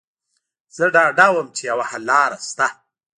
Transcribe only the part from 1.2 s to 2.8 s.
وم چې يوه حللاره شته.